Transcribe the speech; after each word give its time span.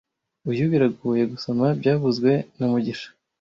Uyu 0.49 0.63
biragoye 0.71 1.23
gusoma 1.33 1.65
byavuzwe 1.79 2.31
na 2.57 2.65
mugisha 2.71 3.09